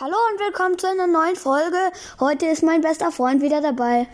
[0.00, 1.76] Hallo und willkommen zu einer neuen Folge.
[2.18, 4.08] Heute ist mein bester Freund wieder dabei.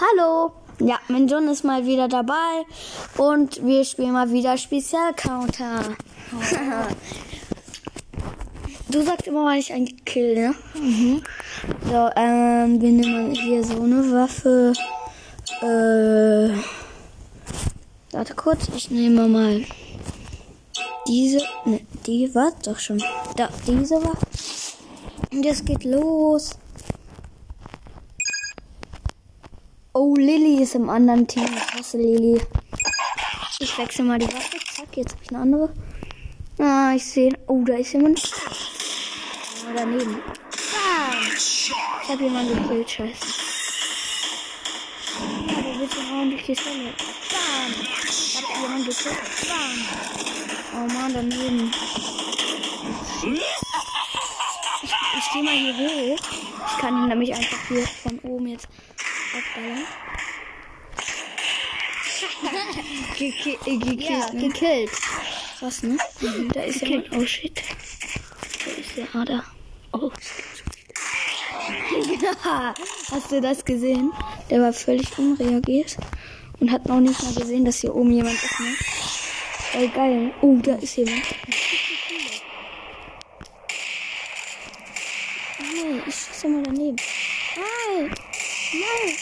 [0.00, 0.52] Hallo.
[0.78, 2.64] Ja, mein John ist mal wieder dabei
[3.18, 5.96] und wir spielen mal wieder Spezialcounter.
[8.88, 10.54] du sagst immer, wann ich einen Kill, ne?
[10.74, 11.22] Mhm.
[11.90, 14.72] So, ähm, wir nehmen hier so eine Waffe.
[15.62, 16.56] Äh,
[18.12, 19.64] warte kurz, ich nehme mal
[21.08, 23.02] diese, ne, die war doch schon.
[23.36, 24.16] Da, diese war.
[25.34, 26.56] Und es geht los.
[29.92, 31.48] Oh, Lilly ist im anderen Team.
[31.56, 32.40] Ich hasse Lilly.
[33.58, 34.58] Ich wechsle mal die Waffe.
[34.76, 35.72] Zack, jetzt habe ich eine andere.
[36.60, 37.32] Ah, ich sehe.
[37.48, 38.22] Oh, da ist jemand.
[38.46, 40.14] Ah, daneben.
[40.14, 41.32] Bam.
[41.36, 41.72] Ich
[42.08, 43.26] habe jemanden gekillt, scheiße.
[45.48, 46.92] Ja, der wird so hauen durch die Stelle.
[47.32, 47.72] Bam.
[48.08, 49.16] Ich habe jemanden gekillt.
[49.48, 49.78] Bam.
[50.74, 51.72] Oh Mann, daneben.
[53.34, 53.63] Ich,
[55.34, 56.18] ich stehe mal hier hoch.
[56.66, 58.68] Ich kann ihn nämlich einfach hier von oben jetzt
[59.34, 59.84] abballern.
[63.18, 64.48] Geki äh, gekillt, Ja, ne?
[64.48, 64.90] gekillt.
[65.58, 65.96] Krass, ne?
[66.52, 67.12] Da ist jemand.
[67.12, 67.60] Oh shit.
[68.64, 69.06] Da ist der.
[69.14, 69.44] Ah, da.
[69.92, 70.10] Oh,
[72.22, 72.74] ja,
[73.10, 74.12] hast du das gesehen?
[74.50, 75.96] Der war völlig unreagiert
[76.60, 78.74] und hat noch nicht mal gesehen, dass hier oben jemand ist, ne?
[79.74, 80.32] Ey, geil.
[80.42, 81.22] Oh, da ist jemand.
[86.44, 86.96] Nein, ich schieße mal daneben.
[87.56, 88.14] Nein!
[88.74, 89.16] Nein!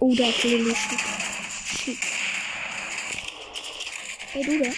[0.00, 0.74] Oh, da ist Lilly.
[0.74, 0.98] Shit.
[1.84, 1.98] Shit.
[4.32, 4.70] Hey, du da?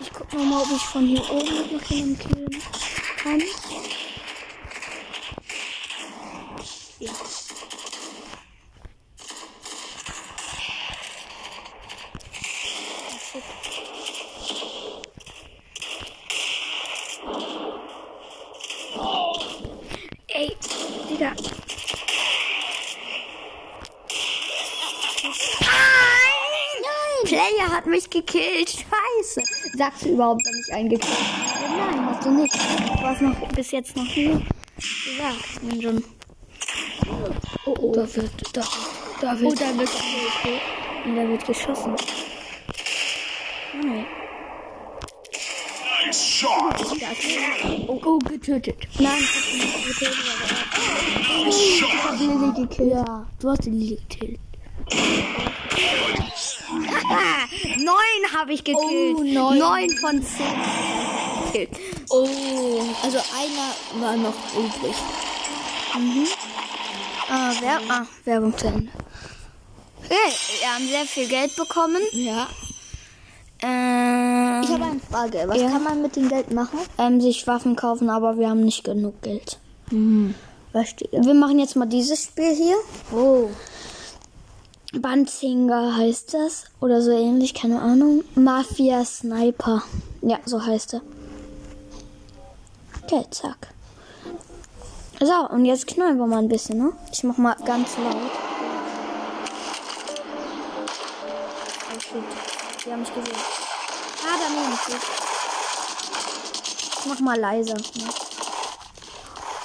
[0.00, 2.62] Ich guck mal, ob ich von hier oben noch jemanden killen
[3.16, 3.42] kann.
[7.00, 7.12] Ja.
[18.98, 20.22] Oh, shit.
[20.28, 20.56] Ey,
[21.08, 21.32] Digga.
[25.60, 27.24] Nein!
[27.24, 28.70] Player hat mich gekillt.
[28.70, 29.42] Scheiße.
[29.76, 31.76] Sagst du überhaupt, wenn ich einen gekillt habe?
[31.76, 32.54] Nein, hast du nicht.
[32.54, 34.42] Du hast noch bis jetzt noch nie
[34.78, 36.04] gesagt, mein John.
[37.66, 37.92] Oh, oh.
[37.92, 38.62] Da wird, da,
[39.20, 39.52] da wird.
[39.52, 39.90] Oh, da wird.
[41.04, 41.94] Und da wird geschossen.
[43.82, 44.06] Nein.
[47.88, 48.76] Oh, oh, getötet.
[48.98, 50.24] Nein, ich hab ihn nicht getötet,
[51.28, 52.92] aber ich hab Lilly gekillt.
[52.92, 54.40] Ja, du hast die Lilly gekillt.
[57.78, 59.16] Neun habe ich gekillt.
[59.16, 59.58] Oh, neun.
[59.58, 60.46] Neun von zehn.
[61.52, 61.70] Gekillt.
[62.10, 64.94] Oh, also einer war noch übrig.
[67.28, 68.88] Ah, Wer ah, Werbung zu Ende.
[70.04, 70.14] Okay,
[70.60, 72.00] wir haben sehr viel Geld bekommen.
[72.12, 72.46] Ja.
[73.62, 75.44] Ähm, Ich habe eine Frage.
[75.46, 75.70] Was Ja.
[75.70, 76.78] kann man mit dem Geld machen?
[76.98, 79.58] ähm, sich Waffen kaufen, aber wir haben nicht genug Geld.
[80.72, 81.08] Verstehe.
[81.12, 82.76] Wir machen jetzt mal dieses Spiel hier.
[83.12, 83.48] Oh.
[85.00, 86.64] Banzinger heißt das.
[86.80, 88.24] Oder so ähnlich, keine Ahnung.
[88.34, 89.82] Mafia Sniper.
[90.22, 91.02] Ja, so heißt er.
[93.02, 93.68] Okay, zack.
[95.20, 96.92] So, und jetzt knallen wir mal ein bisschen, ne?
[97.12, 98.16] Ich mach mal ganz laut.
[101.94, 102.22] Oh shit.
[102.84, 103.36] Die haben mich gesehen.
[104.24, 105.00] Ah, daneben steht.
[107.00, 107.74] Ich mach mal leiser.
[107.74, 108.10] Ne?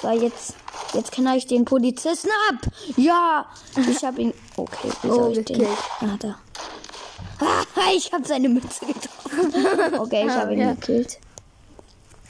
[0.00, 0.61] So, jetzt.
[0.94, 2.66] Jetzt knall ich den Polizisten ab.
[2.96, 3.46] Ja,
[3.88, 4.34] ich hab ihn.
[4.56, 5.58] Okay, wie Oh, soll ich den?
[5.58, 5.78] gekillt.
[6.00, 6.38] Ah, da.
[7.40, 9.98] Ah, ich hab seine Mütze getroffen.
[9.98, 10.72] Okay, ich hab ihn Ja.
[10.74, 11.18] gekillt.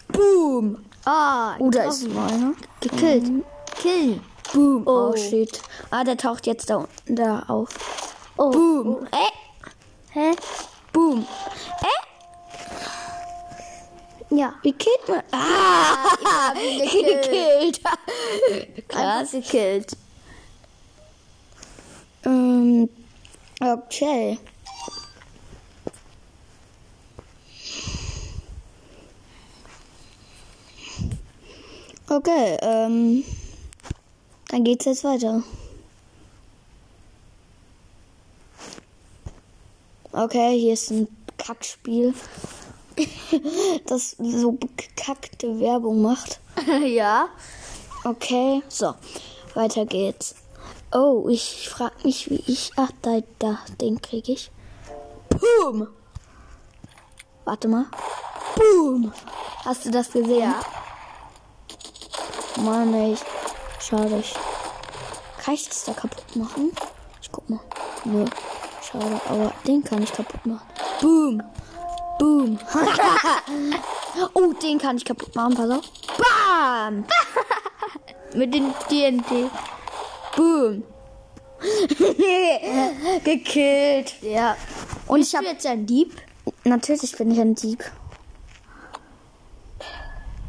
[0.09, 0.84] Boom.
[1.05, 2.55] Ah, Oh, da ist einer.
[2.81, 3.25] gekillt.
[3.81, 4.21] Kill.
[4.53, 4.83] Boom.
[4.87, 5.17] Oh, Oh.
[5.17, 5.61] shit.
[5.91, 7.69] Ah, der taucht jetzt da unten da auf.
[8.37, 8.50] Oh.
[8.50, 9.06] Boom.
[9.11, 9.31] Äh.
[10.12, 10.33] Hä?
[10.93, 11.27] Boom.
[11.81, 11.87] Äh.
[14.34, 14.54] Ja.
[14.62, 15.22] Wie killt man?
[15.31, 17.81] Ah, ihn gekillt.
[18.88, 19.32] Krass.
[19.32, 19.94] gekillt.
[22.25, 22.88] ähm,
[23.60, 24.38] okay.
[32.08, 33.25] Okay, ähm,
[34.49, 35.43] dann geht's jetzt weiter.
[40.12, 41.08] Okay, hier ist ein
[41.38, 42.14] Kackspiel,
[43.87, 46.41] das so bekackte Werbung macht.
[46.85, 47.29] ja.
[48.05, 48.94] Okay, so,
[49.55, 50.35] weiter geht's.
[50.93, 52.73] Oh, ich frag mich, wie ich.
[52.77, 54.50] Ach, da, da, den krieg ich.
[55.29, 55.89] Boom!
[57.44, 57.87] Warte mal.
[58.56, 59.12] Boom!
[59.65, 60.41] Hast du das gesehen?
[60.41, 60.61] Ja.
[62.62, 63.17] Mann, ey.
[63.81, 64.19] Schade.
[64.19, 64.35] Ich,
[65.43, 66.73] kann ich das da kaputt machen?
[67.21, 67.61] Ich guck mal.
[68.05, 68.25] Nö.
[68.83, 70.67] Schade, aber den kann ich kaputt machen.
[71.00, 71.43] Boom!
[72.22, 72.56] Boom.
[74.34, 75.84] oh, den kann ich kaputt machen, pass auf.
[76.16, 77.04] Bam!
[78.36, 79.50] Mit den TNT.
[80.36, 80.84] Boom.
[83.24, 84.22] Gekillt.
[84.22, 84.56] Ja.
[85.08, 86.14] Und ich Bist du habe jetzt ein Dieb?
[86.62, 87.82] Natürlich bin ich ein Dieb.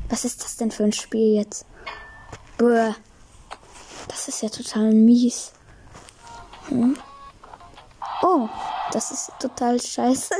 [0.10, 1.66] Was ist das denn für ein Spiel jetzt?
[2.60, 2.94] Bäh.
[4.10, 5.54] Das ist ja total mies.
[6.68, 6.96] Hm?
[8.22, 8.48] Oh,
[8.92, 10.36] das ist total scheiße.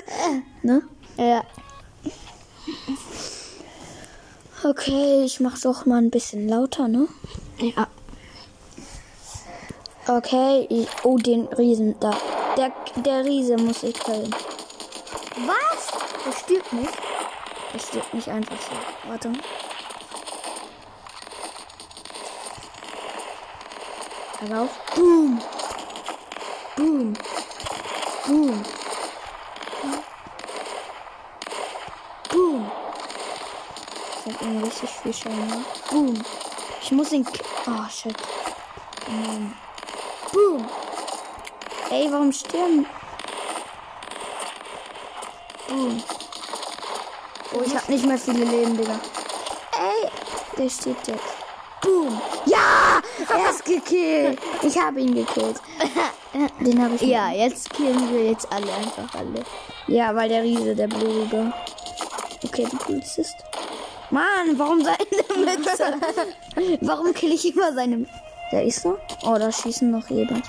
[0.62, 0.84] ne?
[1.18, 1.44] Ja.
[4.64, 7.08] Okay, ich mach doch mal ein bisschen lauter, ne?
[7.60, 7.88] Ja.
[10.08, 12.16] Okay, ich, oh, den Riesen da.
[12.58, 12.72] Der,
[13.04, 14.34] der Riese muss ich killen.
[15.46, 16.26] Was?
[16.26, 16.94] Der stirbt nicht.
[17.74, 19.10] Das steht nicht einfach so.
[19.10, 19.34] Warte.
[24.40, 24.70] Pass auf.
[24.96, 25.42] Boom.
[26.76, 27.14] Boom.
[28.28, 28.64] Boom.
[34.44, 35.66] Irgendwie richtig viel Schaden.
[35.90, 36.22] Boom.
[36.82, 37.26] Ich muss ihn.
[37.66, 38.16] Oh, shit.
[39.08, 39.54] Nein.
[40.34, 40.68] Boom.
[41.90, 42.86] Ey, warum sterben?
[45.70, 46.04] Boom.
[47.54, 49.00] Oh, ich hab nicht mehr viele Leben, Digga.
[49.80, 50.10] Ey,
[50.58, 51.20] der steht jetzt.
[51.82, 52.20] Boom.
[52.46, 54.40] Ja, er ist gekillt.
[54.62, 55.62] Ich habe ihn gekillt.
[56.60, 57.02] Den habe ich.
[57.02, 59.46] Ja, jetzt killen wir jetzt alle einfach alle.
[59.88, 61.54] Ja, weil der Riese, der Blutige.
[62.44, 63.36] Okay, du Polizist.
[64.14, 64.98] Mann, warum seine
[65.44, 65.98] Mütze?
[66.82, 68.06] warum kill ich immer seine
[68.52, 69.00] Der ist so?
[69.24, 70.46] Oh, da schießen noch jemand.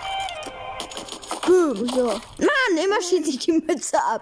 [1.46, 1.88] Boom.
[1.88, 2.04] So.
[2.08, 4.20] Mann, immer schieße ich die Mütze ab.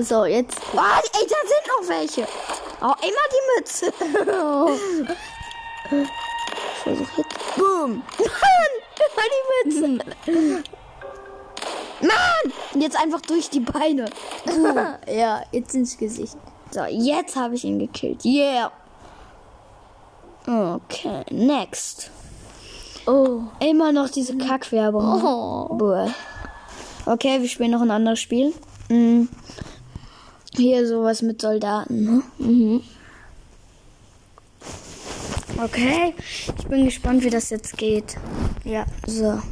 [0.00, 0.56] So, jetzt.
[0.72, 2.28] Oh, ey, da sind noch welche.
[2.80, 3.92] Oh, immer die Mütze.
[6.74, 7.56] Ich versuche jetzt.
[7.56, 8.02] Boom.
[8.18, 10.04] Mann, immer die Mütze.
[12.00, 12.52] Mann!
[12.72, 14.08] Und jetzt einfach durch die Beine.
[15.06, 16.36] ja, jetzt ins Gesicht.
[16.72, 18.24] So, jetzt habe ich ihn gekillt.
[18.24, 18.72] Yeah.
[20.46, 22.10] Okay, next.
[23.06, 23.42] Oh.
[23.60, 25.04] Immer noch diese Kackwerbung.
[25.22, 25.74] Oh.
[25.74, 26.10] Buh.
[27.04, 28.54] Okay, wir spielen noch ein anderes Spiel.
[28.88, 29.24] Mm.
[30.56, 32.04] Hier sowas mit Soldaten.
[32.04, 32.22] Ne?
[32.38, 32.82] Mhm.
[35.62, 36.14] Okay,
[36.58, 38.16] ich bin gespannt, wie das jetzt geht.
[38.64, 38.86] Ja.
[39.06, 39.42] So.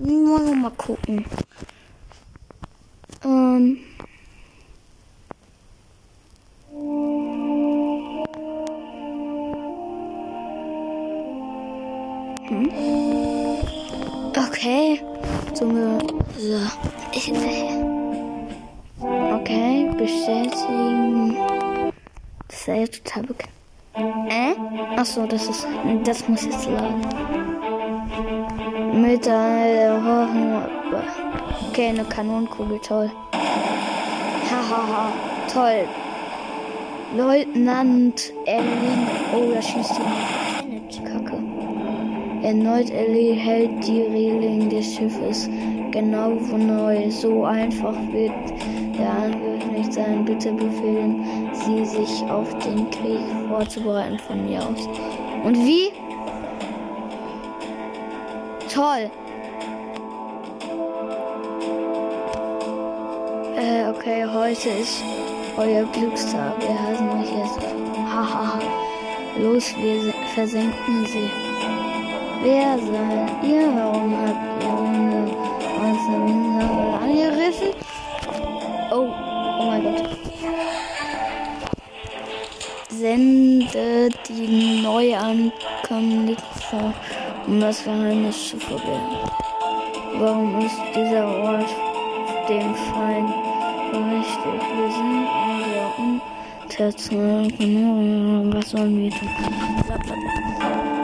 [0.00, 1.24] Nur mal gucken.
[3.24, 3.78] Ähm.
[6.72, 7.12] Hm?
[14.30, 15.02] Okay.
[15.52, 15.68] So,
[16.38, 16.60] so.
[17.12, 17.30] Ich,
[19.00, 21.36] okay, bestätigen.
[22.48, 23.52] Das ist ja total bekannt.
[24.30, 24.54] Äh?
[24.98, 25.66] Achso, das ist.
[26.04, 27.02] Das muss jetzt laden.
[28.98, 30.00] Mit der.
[31.68, 33.10] Okay, eine Kanonenkugel, toll.
[34.50, 35.12] Hahaha,
[35.52, 35.86] toll.
[37.16, 39.06] Leutnant Erling.
[39.34, 40.00] Oh, da schießt
[40.90, 41.36] die Kacke.
[42.42, 45.48] Erneut Ellie hält die Reling des Schiffes
[45.90, 47.10] genau wo neu.
[47.10, 48.32] So einfach wird
[48.98, 50.24] der Angriff nicht sein.
[50.24, 54.88] Bitte befehlen Sie sich auf den Krieg vorzubereiten von mir aus.
[55.44, 55.90] Und wie?
[58.72, 59.10] Toll.
[63.54, 65.04] Äh, okay, heute ist
[65.56, 66.54] euer Glückstag.
[66.60, 67.58] Wir hassen euch jetzt.
[68.12, 68.58] Hahaha.
[69.38, 71.30] Los, wir se- versenken sie.
[72.42, 73.68] Wer seid ihr?
[73.74, 75.36] Warum habt ihr unsere
[75.80, 77.68] Außerinsel angegriffen?
[78.90, 79.08] Oh,
[79.60, 80.08] oh mein Gott.
[82.88, 86.36] Sende die Neuankömmlinge
[86.70, 86.92] vor,
[87.46, 89.18] um das Geheimnis zu verbergen.
[90.18, 91.66] Warum ist dieser Ort
[92.48, 93.30] dem Feind
[94.44, 95.28] Wir sind
[95.60, 95.88] in der
[96.62, 97.46] Unterzahl.
[98.52, 99.28] Was sollen wir tun?
[99.86, 101.01] Bla,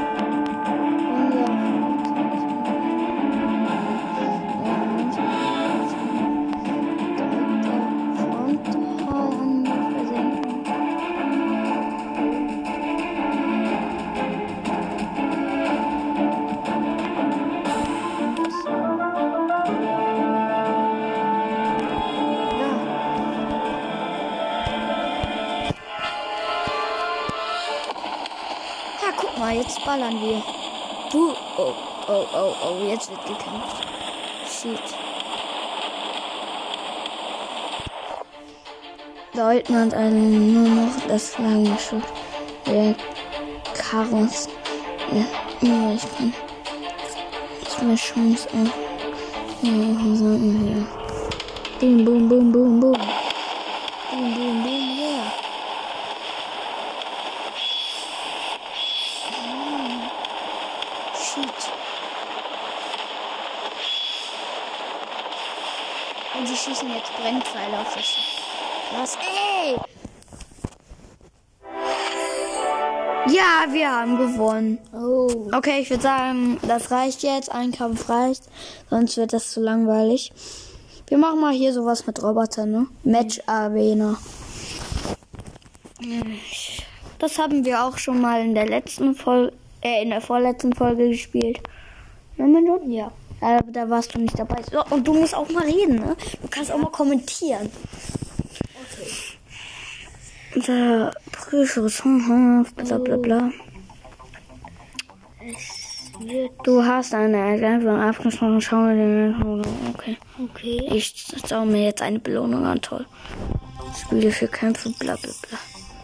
[29.88, 30.42] ballern wir.
[31.10, 31.72] Du, oh,
[32.08, 33.86] oh, oh, oh, jetzt wird gekämpft.
[34.46, 34.82] Shit.
[39.32, 42.04] Leutnant einen nur noch das lange Schiff.
[42.66, 42.94] Der
[43.78, 44.50] Karos.
[45.10, 45.24] Ja,
[45.66, 46.34] ja, ich kann.
[47.66, 48.70] Zwei Chance auf.
[49.62, 50.86] Ja, wir.
[51.80, 52.92] Boom, boom, boom, boom, boom.
[52.92, 53.17] Boom,
[75.58, 77.50] Okay, ich würde sagen, das reicht jetzt.
[77.50, 78.44] Ein Kampf reicht.
[78.90, 80.30] Sonst wird das zu langweilig.
[81.08, 82.86] Wir machen mal hier sowas mit Robotern, ne?
[83.02, 84.16] Match Arena.
[87.18, 91.08] Das haben wir auch schon mal in der letzten Folge, äh, in der vorletzten Folge
[91.08, 91.58] gespielt.
[92.36, 93.10] Ja.
[93.40, 94.62] Ja, aber da warst du nicht dabei.
[94.70, 96.16] So, und du musst auch mal reden, ne?
[96.40, 97.68] Du kannst auch mal kommentieren.
[98.92, 100.60] Okay.
[100.68, 102.00] Der Prüfers,
[102.76, 103.50] bla bla bla.
[106.64, 108.60] Du hast eine Ergänzung abgeschlossen.
[108.60, 109.62] Schau mir den.
[109.94, 110.16] Okay.
[110.42, 110.88] Okay.
[110.92, 111.14] Ich
[111.48, 112.80] schaue mir jetzt eine Belohnung an.
[112.80, 113.06] Toll.
[113.98, 115.58] Spiele für Kämpfe, bla bla bla.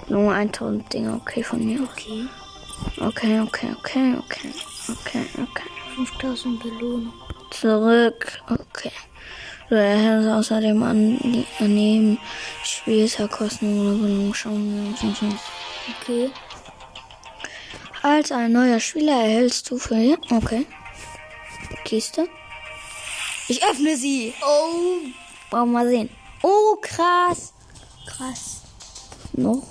[0.07, 1.15] Belohnung 1000 Dinge.
[1.15, 1.81] Okay, von mir.
[1.83, 2.27] Okay.
[3.01, 4.55] Okay, okay, okay, okay.
[4.89, 5.69] Okay, okay.
[5.97, 7.13] 5000 Belohnung.
[7.51, 8.39] Zurück.
[8.49, 8.93] Okay.
[9.69, 12.19] Du erhältst außerdem an die daneben
[12.63, 14.35] Spieltagkosten oder Belohnung.
[14.35, 15.39] Schauen wir uns an.
[16.01, 16.31] Okay.
[18.05, 20.19] Als ein neuer Spieler erhältst du für.
[20.31, 20.67] Okay.
[21.87, 22.29] Kiste.
[23.49, 24.35] Ich öffne sie.
[24.43, 24.99] Oh.
[25.51, 26.11] Wollen wir mal sehen.
[26.43, 27.55] Oh, krass.
[28.07, 28.61] Krass.
[29.33, 29.63] Noch.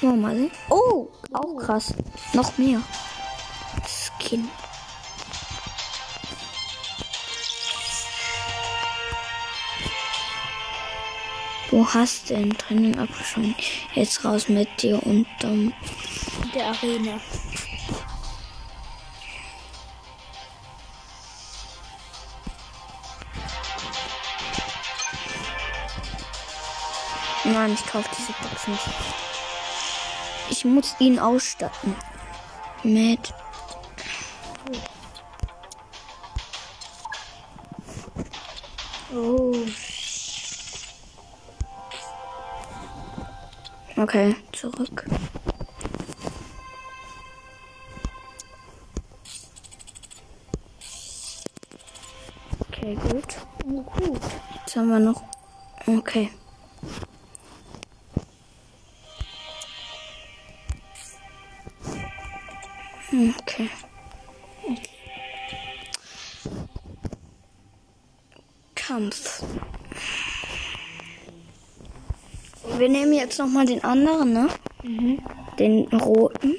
[0.00, 0.52] Wollen wir mal sehen.
[0.70, 1.92] Oh, auch krass.
[2.34, 2.80] Noch mehr.
[4.20, 4.48] Skin.
[11.72, 13.54] Du hast den Training abgeschlossen.
[13.94, 15.72] Jetzt raus mit dir und dann.
[16.54, 17.18] Der Arena.
[27.44, 28.88] Nein, ich kaufe diese Box nicht.
[30.50, 31.96] Ich muss ihn ausstatten.
[32.82, 33.32] Mit.
[44.02, 45.04] Okay, zurück.
[52.66, 53.36] Okay, gut.
[53.64, 54.20] Gut.
[54.56, 55.22] Jetzt haben wir noch.
[55.86, 56.30] Okay.
[73.32, 74.48] Jetzt noch mal den anderen, ne?
[75.58, 76.54] Den roten.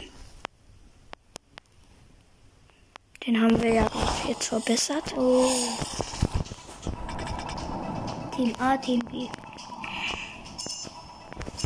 [3.27, 5.13] Den haben wir ja auch jetzt verbessert.
[5.15, 5.51] Oh.
[8.35, 9.27] Team A, Team B.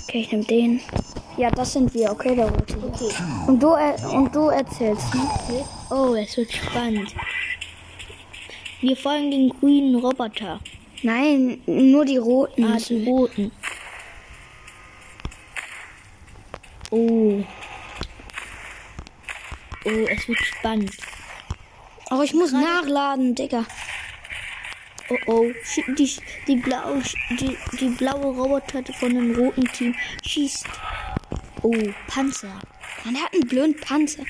[0.03, 0.81] Okay, ich nehme den.
[1.37, 2.77] Ja, das sind wir, okay, der rote.
[2.77, 3.13] Okay.
[3.47, 5.21] Und du, er und du erzählst, ne?
[5.21, 5.63] okay.
[5.89, 7.15] Oh, es wird spannend.
[8.81, 10.59] Wir folgen den grünen Roboter.
[11.01, 12.65] Nein, nur die roten.
[12.65, 13.51] Ah, die roten.
[16.91, 17.43] Oh.
[19.85, 20.91] Oh, es wird spannend.
[22.09, 23.65] Aber ich muss nachladen, Digga.
[25.09, 25.51] Oh oh,
[25.97, 26.11] die,
[26.47, 27.01] die, blaue,
[27.39, 30.65] die, die blaue Roboter von dem roten Team schießt.
[31.61, 31.75] Oh,
[32.07, 32.59] Panzer.
[33.05, 34.23] Man hat einen blöden Panzer.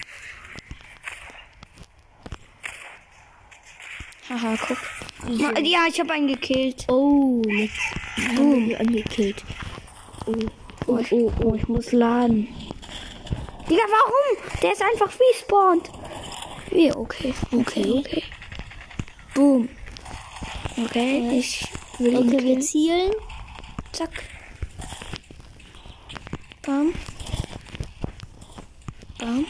[4.29, 4.77] Haha, guck.
[5.29, 6.85] Ja, ich habe einen gekillt.
[6.89, 7.79] Oh, jetzt
[8.17, 9.43] haben wir angekillt.
[10.25, 10.35] Oh,
[10.87, 12.47] Oh, oh, oh, ich muss laden.
[13.69, 14.61] Digga, warum?
[14.61, 15.91] Der ist einfach respawned.
[16.71, 17.33] Wie, okay.
[17.51, 18.23] Okay, okay.
[19.35, 19.67] Boom.
[20.85, 21.67] Okay, ich
[21.99, 23.11] will ihn okay, wir zielen.
[23.91, 24.11] Zack.
[26.65, 26.93] Bam.
[29.17, 29.45] Bam.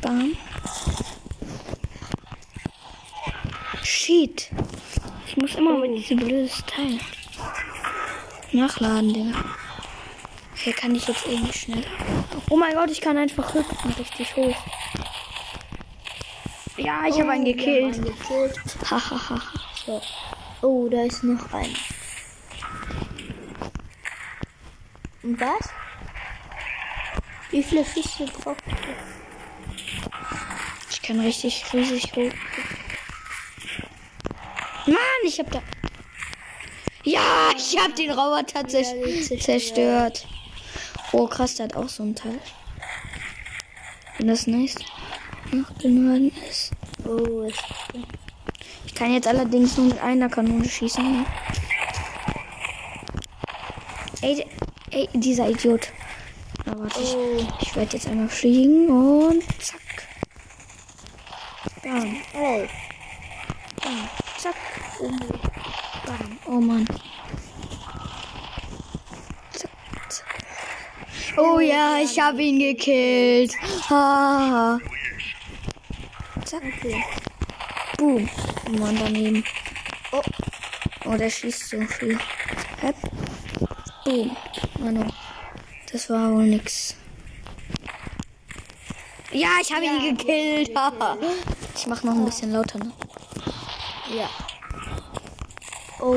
[0.00, 0.36] Bam.
[3.82, 4.50] Shit.
[5.26, 7.00] Ich muss immer mit diesem blödes Teil
[8.52, 9.61] nachladen, Digga.
[10.62, 11.84] Okay, kann ich jetzt irgendwie schnell.
[12.48, 14.54] Oh mein Gott, ich kann einfach hüpfen richtig hoch.
[16.76, 18.00] Ja, ich habe einen gekillt.
[18.88, 19.42] Hahaha.
[19.84, 20.00] So.
[20.60, 21.68] Oh, da ist noch einer.
[25.24, 25.68] Und was?
[27.50, 28.96] Wie viele Schüsse braucht ihr?
[30.92, 32.32] Ich kann richtig riesig hoch.
[34.86, 35.60] Mann, ich hab da.
[37.02, 40.24] Ja, ich hab den Roboter zerstört.
[41.12, 42.38] Oh, krass, der hat auch so ein Teil.
[44.18, 44.76] Wenn das nice
[45.50, 46.72] nachgeladen ist.
[47.04, 47.56] Oh, es
[48.86, 51.04] Ich kann jetzt allerdings nur mit einer Kanone schießen.
[51.04, 51.26] Ne?
[54.22, 54.46] Ey,
[54.90, 55.88] ey, dieser Idiot.
[56.64, 57.46] Na, warte, ich, Oh.
[57.60, 59.80] ich werde jetzt einmal fliegen und zack.
[61.82, 62.16] Bam.
[62.34, 62.62] Oh.
[63.82, 64.08] Bam.
[64.38, 64.54] Zack.
[66.06, 66.38] Bam.
[66.46, 66.86] Oh Mann.
[69.52, 69.70] Zack,
[70.08, 70.42] zack.
[71.44, 73.56] Oh ja, ich habe ihn gekillt.
[73.90, 74.78] Ha.
[76.44, 76.62] Zack.
[76.62, 77.04] Okay.
[77.98, 78.30] Boom.
[78.68, 79.42] Oh Mann, daneben.
[80.12, 80.22] Oh.
[81.04, 82.16] Oh, der schießt so viel.
[82.80, 82.94] Hep.
[84.04, 84.36] Boom.
[84.78, 85.04] Mano.
[85.90, 86.94] Das war wohl nix.
[89.32, 90.70] Ja, ich habe ihn gekillt.
[90.76, 91.18] Haha.
[91.74, 92.92] ich mach noch ein bisschen lauter, ne?
[94.16, 94.30] Ja.
[95.98, 96.14] Oh.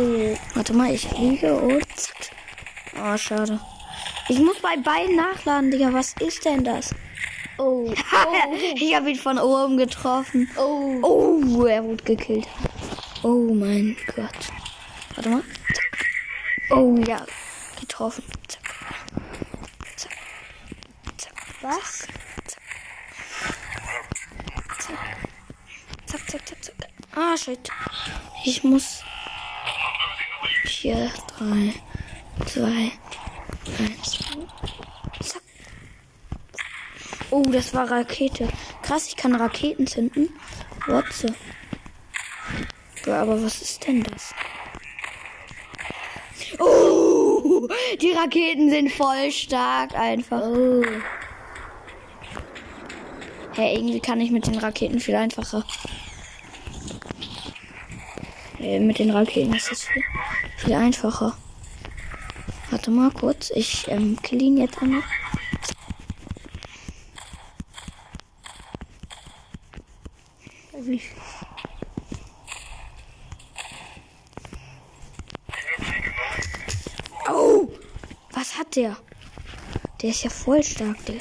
[0.53, 2.29] Warte mal, ich fliege und zack.
[2.96, 3.60] Oh, schade.
[4.27, 5.94] Ich muss bei beiden nachladen, Digga.
[5.94, 6.96] Was ist denn das?
[7.58, 7.94] Oh.
[8.75, 10.50] ich habe ihn von oben getroffen.
[10.58, 11.00] Oh.
[11.03, 12.48] Oh, er wurde gekillt.
[13.22, 14.51] Oh mein Gott.
[15.15, 15.44] Warte mal.
[15.74, 16.05] Zack.
[16.72, 17.24] Oh ja,
[17.79, 18.24] getroffen.
[18.48, 18.62] Zack.
[19.96, 20.12] Zack.
[21.17, 21.34] Zack.
[21.62, 22.08] Was?
[26.08, 26.75] Zack, zack, zack, zack.
[27.15, 27.70] Ah, shit.
[28.44, 29.03] Ich muss.
[30.65, 31.74] Vier, drei,
[32.48, 32.91] zwei.
[32.91, 33.05] Zack.
[37.32, 38.48] Oh, das war Rakete.
[38.82, 40.30] Krass, ich kann Raketen zünden.
[40.88, 41.36] Wotze.
[43.06, 44.34] Ja, aber was ist denn das?
[46.60, 47.68] Oh,
[48.02, 50.42] die Raketen sind voll stark einfach.
[50.42, 50.84] Oh.
[53.54, 55.66] Hey, irgendwie kann ich mit den Raketen viel einfacher.
[58.60, 60.04] Äh, mit den Raketen ist es viel,
[60.58, 61.38] viel einfacher.
[62.75, 65.01] Warte mal kurz, ich ähm, kill ihn jetzt einmal.
[70.82, 71.01] Wie?
[77.29, 77.70] Oh!
[78.34, 78.98] Was hat der?
[80.01, 81.16] Der ist ja voll stark, der.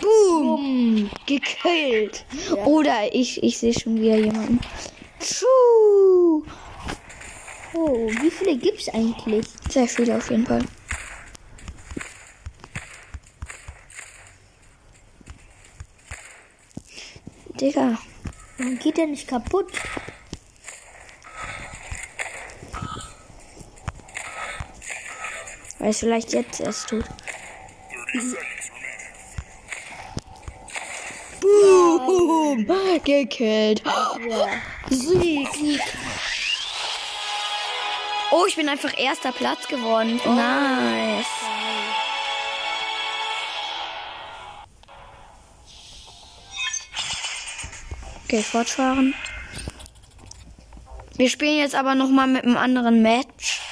[0.00, 1.10] Boom!
[1.26, 2.24] Gekillt!
[2.64, 4.60] Oder ich, ich sehe schon wieder jemanden.
[5.20, 5.85] Tschuh!
[7.78, 9.46] Oh, wie viele gibt's eigentlich?
[9.68, 10.64] Sehr viele auf jeden Fall.
[17.60, 17.98] Digga.
[18.56, 19.70] Warum geht der nicht kaputt?
[25.78, 27.04] Weil es vielleicht jetzt erst tut.
[31.42, 32.66] Boom!
[33.04, 33.82] Gekillt.
[33.84, 34.48] Ja.
[34.88, 35.80] Sieg.
[38.38, 40.20] Oh, ich bin einfach erster Platz geworden.
[40.26, 41.26] Nice.
[48.24, 49.14] Okay, fortfahren.
[51.16, 53.62] Wir spielen jetzt aber noch mal mit einem anderen Match.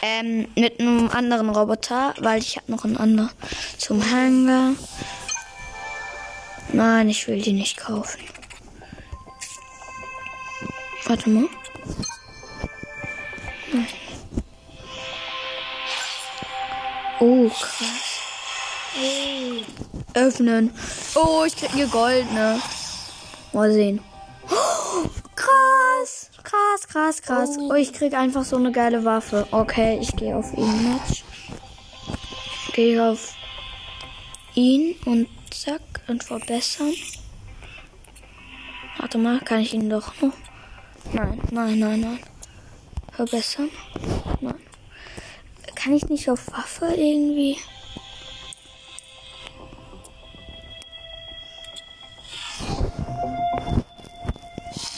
[0.00, 3.30] Ähm, mit einem anderen Roboter, weil ich habe noch einen anderen
[3.76, 4.72] zum Hangar.
[6.72, 8.20] Nein, ich will die nicht kaufen.
[11.04, 11.48] Warte mal.
[17.26, 18.20] Oh, krass.
[20.14, 20.72] Öffnen.
[21.16, 22.60] Oh, ich krieg hier Gold, ne?
[23.52, 24.00] Mal sehen.
[24.48, 26.30] Oh, krass.
[26.44, 27.58] Krass, krass, krass.
[27.58, 29.44] Oh, ich krieg einfach so eine geile Waffe.
[29.50, 31.24] Okay, ich gehe auf ihn Match.
[32.74, 33.34] Gehe auf
[34.54, 36.94] ihn und zack und verbessern.
[38.98, 40.32] Warte mal, kann ich ihn doch noch?
[41.12, 42.20] Nein, nein, nein, nein.
[43.12, 43.70] Verbessern?
[44.40, 44.65] Nein.
[45.86, 47.58] Kann ich nicht auf Waffe irgendwie?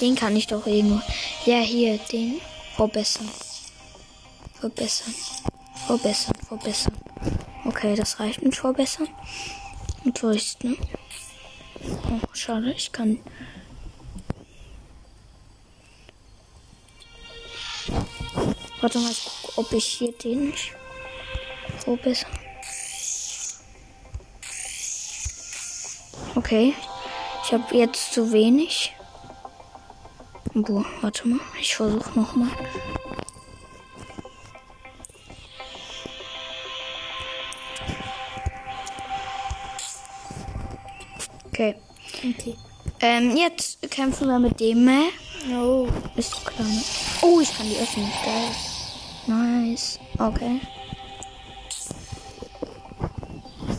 [0.00, 1.02] Den kann ich doch irgendwo.
[1.44, 2.40] Ja, hier, den.
[2.74, 3.28] Verbessern.
[4.58, 5.14] Verbessern.
[5.86, 6.96] Verbessern, verbessern.
[7.66, 9.08] Okay, das reicht mit verbessern.
[10.06, 10.76] Und ne?
[11.82, 13.18] Oh, schade, ich kann.
[18.80, 20.54] Warte mal, ich guck, ob ich hier den
[21.88, 22.30] nicht verbessern.
[26.34, 26.74] Okay.
[27.44, 28.94] Ich habe jetzt zu wenig.
[30.54, 31.40] Boah, warte mal.
[31.60, 32.48] Ich versuche nochmal.
[41.46, 41.74] Okay.
[42.18, 42.56] Okay.
[43.00, 45.08] Ähm, jetzt kämpfen wir mit dem Mäh.
[45.52, 45.88] Oh.
[46.16, 46.82] Ist doch klar, ne?
[47.22, 48.10] Oh, ich kann die öffnen.
[48.24, 48.50] Geil.
[49.26, 49.98] Nice.
[50.18, 50.60] Okay.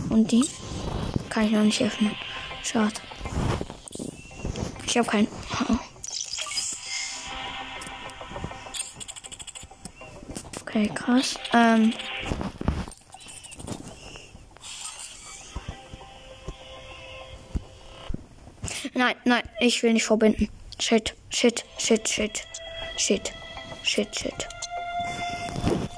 [0.09, 0.45] Und die?
[1.29, 2.15] Kann ich noch nicht öffnen.
[2.63, 2.93] Schade.
[4.85, 5.27] Ich habe keinen.
[10.69, 11.33] Okay, krass.
[11.51, 11.93] Ähm.
[18.93, 20.47] Nein, nein, ich will nicht verbinden.
[20.79, 22.43] Shit, shit, shit, shit,
[22.97, 23.33] shit,
[23.81, 24.47] shit, shit.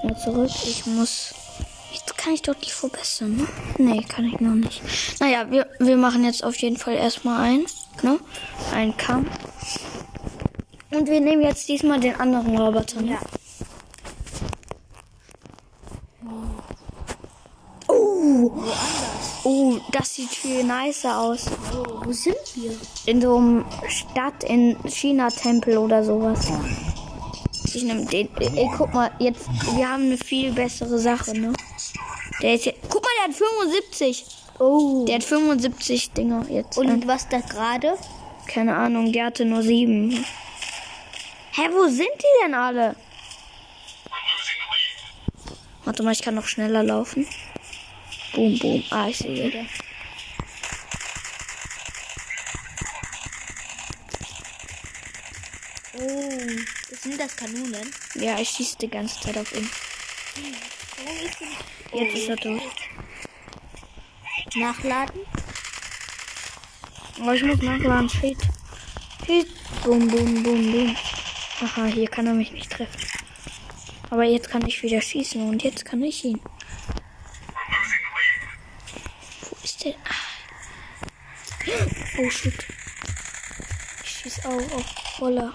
[0.03, 0.49] Ja, zurück.
[0.63, 1.33] Ich muss.
[2.21, 3.47] Kann ich doch die verbessern, ne?
[3.79, 4.83] Nee, kann ich noch nicht.
[5.19, 7.65] Naja, wir, wir machen jetzt auf jeden Fall erstmal ein,
[8.03, 8.19] ne?
[8.71, 9.27] Ein Kampf.
[10.91, 13.13] Und wir nehmen jetzt diesmal den anderen Roboter, ne?
[13.13, 13.19] Ja.
[19.43, 21.47] Oh, das sieht viel nicer aus.
[21.73, 22.77] Oh, wo sind wir?
[23.07, 26.51] In so einem Stadt, in China-Tempel oder sowas.
[27.73, 28.29] Ich nehme den.
[28.37, 31.53] Ey, guck mal, jetzt, wir haben eine viel bessere Sache, ne?
[32.41, 34.25] Der ist guck mal, der hat 75.
[34.59, 35.05] Oh.
[35.05, 36.77] Der hat 75 Dinger jetzt.
[36.77, 37.97] Und was da gerade?
[38.47, 40.11] Keine Ahnung, der hatte nur sieben.
[41.53, 42.95] Hä, wo sind die denn alle?
[45.83, 47.27] Warte mal, ich kann noch schneller laufen.
[48.33, 48.83] Boom, boom.
[48.89, 49.65] Ah, ich sehe wieder.
[55.99, 57.93] Oh, sind das Kanonen?
[58.15, 59.69] Ja, ich schieße die ganze Zeit auf ihn.
[61.93, 62.61] Jetzt ist er tot.
[64.55, 65.21] Nachladen?
[67.19, 68.09] Aber ich muss nachladen.
[68.09, 68.37] Shit.
[69.25, 69.47] Shit.
[69.83, 70.95] Boom, boom, boom, boom.
[71.61, 73.01] Aha, hier kann er mich nicht treffen.
[74.09, 76.41] Aber jetzt kann ich wieder schießen und jetzt kann ich ihn.
[79.49, 79.93] Wo ist der?
[79.93, 80.31] Ah.
[82.19, 82.65] Oh shit.
[84.03, 84.85] Ich schieß auch auf
[85.17, 85.53] voller.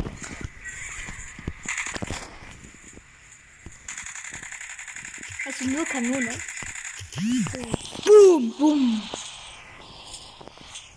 [5.45, 6.31] Hast du nur Kanone?
[8.05, 9.03] Boom, boom.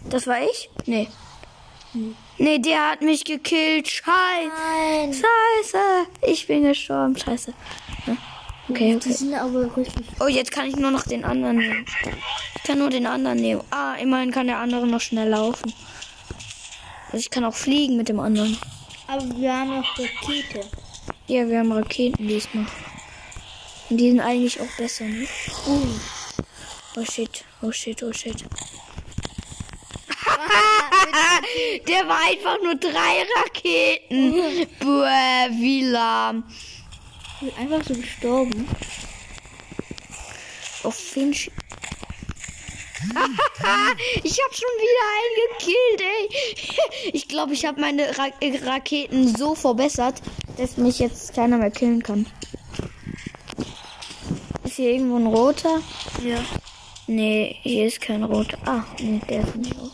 [0.09, 0.69] Das war ich?
[0.85, 1.07] Nee.
[2.37, 3.87] Nee, der hat mich gekillt.
[3.87, 4.05] Scheiße.
[4.47, 5.13] Nein.
[5.13, 5.77] Scheiße.
[6.21, 7.17] Ich bin gestorben.
[7.17, 7.53] Scheiße.
[8.05, 8.17] Ja.
[8.69, 9.11] Okay, Die okay.
[9.11, 10.05] sind aber richtig.
[10.19, 11.85] Oh, jetzt kann ich nur noch den anderen nehmen.
[12.55, 13.61] Ich kann nur den anderen nehmen.
[13.71, 15.73] Ah, immerhin kann der andere noch schnell laufen.
[17.07, 18.55] Also ich kann auch fliegen mit dem anderen.
[19.07, 20.61] Aber wir haben noch Rakete.
[21.25, 22.67] Ja, wir haben Raketen diesmal.
[23.89, 25.27] Und die sind eigentlich auch besser, ne?
[26.95, 28.35] Oh shit, oh shit, oh shit.
[31.87, 34.67] Der war einfach nur drei Raketen.
[34.79, 36.43] Boah, wie lahm.
[37.39, 38.67] Sind einfach so gestorben.
[40.83, 41.49] Auf Finch.
[44.23, 46.29] ich hab schon wieder einen gekillt, ey.
[47.13, 48.27] Ich glaube, ich habe meine Ra
[48.65, 50.21] Raketen so verbessert,
[50.57, 52.27] dass mich jetzt keiner mehr killen kann.
[54.79, 55.81] Hier irgendwo ein roter?
[56.23, 56.37] Ja.
[57.05, 58.57] Nee, hier ist kein roter.
[58.65, 59.91] Ah, nee, der ist nicht rot.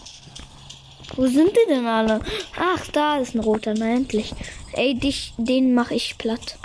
[1.15, 2.21] Wo sind die denn alle?
[2.55, 4.31] Ach, da ist ein roter, na endlich.
[4.73, 6.59] Ey, dich, den mache ich platt.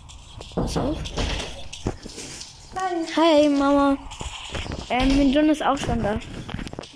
[0.55, 0.99] Pass auf.
[3.17, 3.97] Hi, Mama.
[4.91, 6.21] Ähm, Mindun ist auch schon da.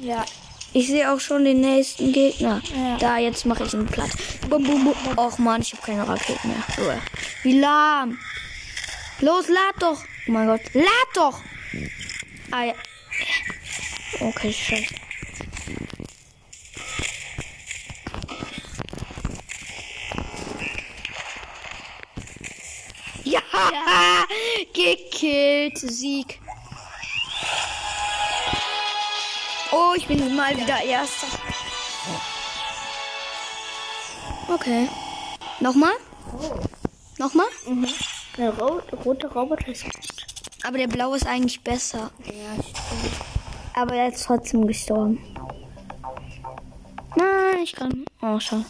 [0.03, 0.27] Ja.
[0.75, 2.61] Ich sehe auch schon den nächsten Gegner.
[2.77, 2.99] Ja.
[2.99, 4.11] Da, jetzt mache ich ihn platt.
[4.51, 5.17] Bum, bum, bum.
[5.17, 7.01] Och man, ich habe keine Raketen mehr.
[7.45, 8.19] Wie lahm.
[9.21, 10.05] Los, lad doch.
[10.27, 11.41] Oh mein Gott, lad doch.
[12.51, 12.75] Ah ja.
[14.21, 14.95] Okay, scheiße.
[23.25, 23.41] Ja,
[24.73, 26.41] gekillt, Sieg.
[29.73, 31.27] Oh, ich bin mal wieder Erster.
[34.49, 34.89] Okay.
[35.61, 35.95] Nochmal?
[37.19, 37.47] Nochmal?
[38.37, 39.85] Der ro rote Roboter ist.
[40.67, 42.11] Aber der blaue ist eigentlich besser.
[42.25, 43.15] Ja, stimmt.
[43.75, 45.19] Aber er ist trotzdem gestorben.
[47.15, 48.07] Nein, ich kann.
[48.23, 48.65] Oh, schau.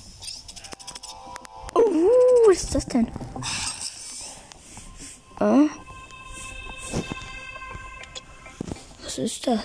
[1.73, 1.81] Oh,
[2.49, 3.09] was ist das denn?
[5.39, 5.69] Oh.
[9.05, 9.61] Was ist das?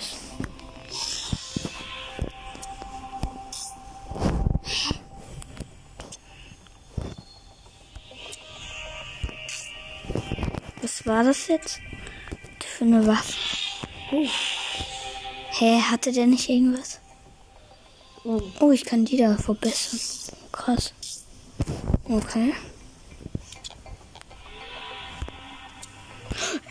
[10.84, 11.80] Was war das jetzt?
[12.80, 13.34] Für eine Waffe?
[15.50, 17.02] Hä, hatte der nicht irgendwas?
[18.24, 20.00] Oh, ich kann die da verbessern.
[20.54, 20.94] Krass.
[22.06, 22.54] Okay.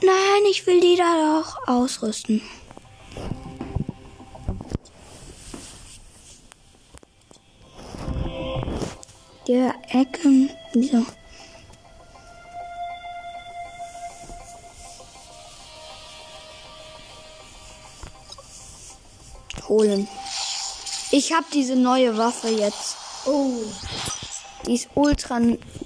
[0.01, 2.41] Nein, ich will die da doch ausrüsten.
[9.47, 10.49] Der Ecken.
[10.73, 11.05] Wieso?
[19.79, 20.09] Holen.
[21.13, 22.97] Ich habe diese neue Waffe jetzt.
[23.27, 23.63] Oh.
[24.67, 25.41] Die ist ultra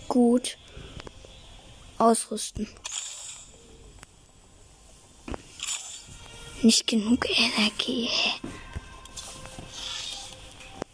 [0.09, 0.57] gut.
[1.99, 2.67] Ausrüsten.
[6.63, 8.09] Nicht genug Energie.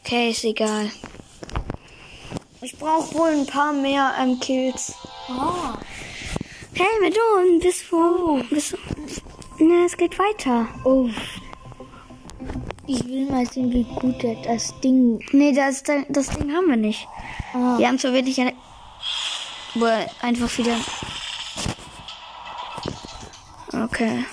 [0.01, 0.91] Okay, ist egal.
[2.63, 4.93] Ich brauche wohl ein paar mehr ähm, Kills.
[5.29, 5.75] Oh.
[6.75, 8.43] Hey, Medon, bis wo?
[8.51, 8.75] Bis,
[9.59, 10.69] na, es geht weiter.
[10.85, 11.09] oh.
[12.91, 15.21] Ich will mal sehen, wie gut er das Ding.
[15.33, 17.07] Nee, das, das Ding haben wir nicht.
[17.53, 17.77] Ah.
[17.77, 18.55] Wir haben zwar wirklich eine.
[19.75, 20.75] Boah, einfach wieder.
[23.75, 24.25] Okay.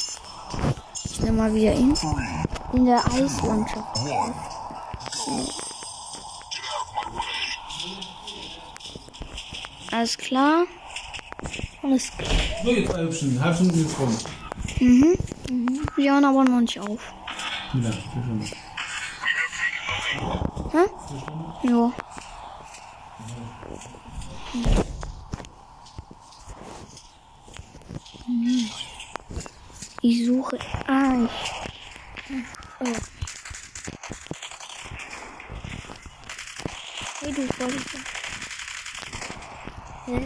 [1.04, 1.94] Ich nehme mal wieder ihn.
[2.72, 4.00] In der Eislandschaft.
[9.92, 10.64] Alles klar.
[11.84, 12.32] Alles klar.
[12.64, 13.44] So, jetzt halb Stunden.
[13.44, 14.18] Halb Stunden ist rum.
[15.98, 17.02] Wir hören aber noch nicht auf.
[17.02, 17.16] Wie lange?
[17.16, 17.25] Vier
[17.76, 18.52] Stunden.
[20.74, 20.90] Hä?
[21.64, 21.92] Jo.
[30.02, 30.58] Ich suche.
[30.88, 31.28] Ah.
[32.80, 32.98] Oh.
[37.22, 37.98] Hey, du wolltest.
[40.06, 40.20] Hä?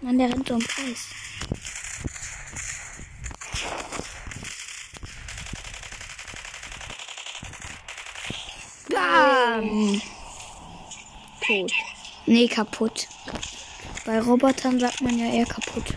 [0.00, 1.14] Mann, der rennt um Preis.
[9.54, 10.00] Bam!
[11.46, 11.72] Tot.
[12.26, 13.06] Nee, kaputt.
[14.06, 15.94] Bei Robotern sagt man ja eher kaputt.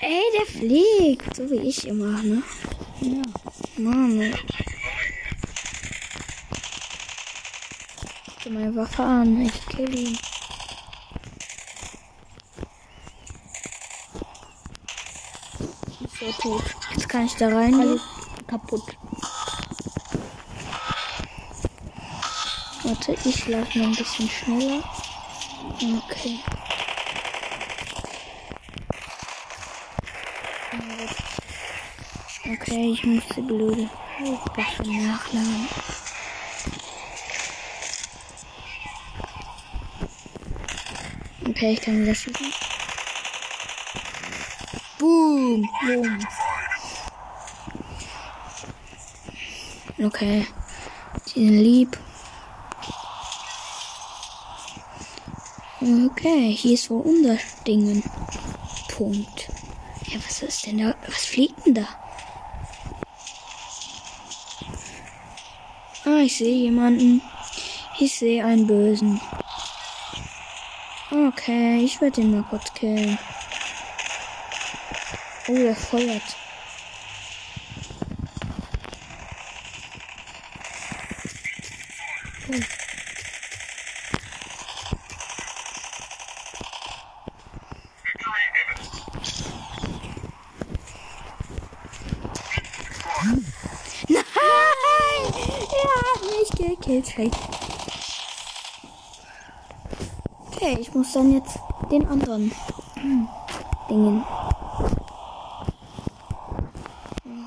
[0.00, 1.36] Ey, der fliegt.
[1.36, 2.42] So wie ich immer, ne?
[3.00, 3.22] Ja.
[3.76, 4.34] Mann.
[8.42, 9.42] Guck meine Waffe an.
[9.42, 10.18] Ich kill ihn.
[16.00, 16.64] Ist er tot.
[16.94, 17.80] Jetzt kann ich da reingehen.
[17.80, 18.02] Alles
[18.46, 18.96] kaputt.
[22.88, 24.82] Warte, ich laufe noch ein bisschen schneller.
[26.08, 26.38] Okay.
[32.50, 33.90] Okay, ich muss die blöde
[34.56, 35.68] Waffe nachladen.
[41.46, 42.54] Okay, ich kann wieder schießen.
[44.98, 45.68] Boom!
[45.82, 46.26] Boom.
[50.06, 50.46] Okay.
[51.26, 51.98] Die sind lieb.
[55.88, 58.02] Okay, hier ist wohl unser Dingen.
[58.88, 59.48] Punkt.
[60.06, 60.94] Ja, was ist denn da?
[61.06, 61.88] Was fliegt denn da?
[66.04, 67.22] Ah, ich sehe jemanden.
[67.98, 69.18] Ich sehe einen Bösen.
[71.10, 73.18] Okay, ich werde ihn mal kurz killen.
[75.48, 76.36] Oh, der feuert.
[94.08, 94.24] Nein!
[95.74, 97.08] Er hat mich gekillt.
[97.08, 97.30] Scheiße.
[100.46, 101.58] Okay, ich muss dann jetzt
[101.90, 102.52] den anderen
[102.94, 103.28] hm,
[103.88, 104.24] Dingen.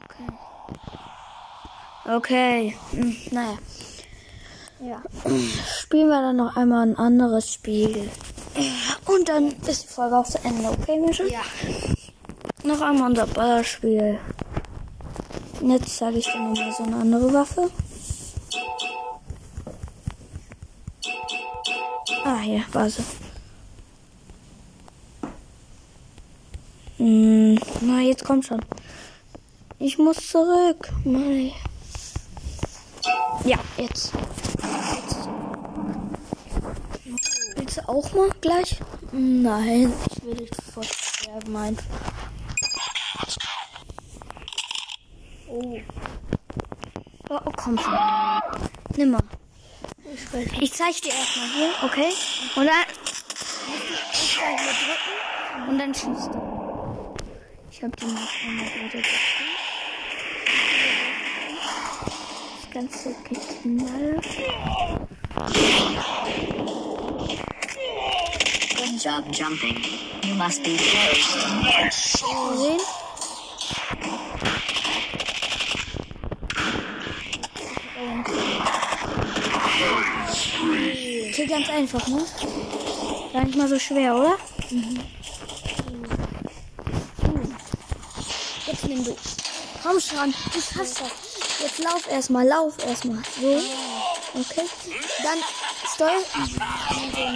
[0.04, 0.28] Okay.
[2.16, 2.76] Okay.
[2.92, 3.58] Hm, naja.
[4.80, 5.02] Ja.
[5.78, 8.10] Spielen wir dann noch einmal ein anderes Spiel.
[9.06, 10.68] Und dann ist die Folge auch zu Ende.
[10.70, 11.26] Okay, Mischa?
[11.26, 11.42] Ja.
[12.64, 14.18] Noch einmal unser Ballerspiel.
[15.62, 17.70] Jetzt zeige ich dir nochmal so eine andere Waffe.
[22.26, 23.04] Ah, hier war sie.
[27.02, 28.64] Hm, na, jetzt kommt schon.
[29.80, 30.90] Ich muss zurück.
[31.06, 31.52] Mann.
[33.46, 34.12] Ja, jetzt.
[37.56, 38.78] Willst du auch mal gleich?
[39.12, 41.86] Nein, ich will dich sofort sterben einfach.
[45.50, 45.80] Oh,
[47.30, 47.98] Oh, komm schon.
[48.98, 49.24] Nimm mal.
[50.14, 50.62] ich nicht.
[50.62, 52.10] Ich zeig dir erstmal hier, okay?
[52.58, 52.86] Und dann
[55.70, 56.51] und dann schießt du.
[57.82, 59.00] Ich hab den noch einmal weiter
[62.62, 64.22] Das ganze Knall.
[68.78, 69.84] Good job jumping.
[70.24, 72.24] You must be first.
[72.52, 72.80] Gesehen?
[81.30, 82.24] Okay, ganz einfach, ne?
[83.34, 84.38] Gar nicht mal so schwer, oder?
[84.70, 85.00] Mhm.
[88.92, 89.16] Nimm du.
[89.82, 91.62] Komm schon, du schaffst das.
[91.62, 93.20] Jetzt lauf erstmal, lauf erstmal.
[93.40, 93.62] So.
[94.38, 94.68] Okay.
[95.24, 95.38] Dann
[95.96, 96.20] steuer.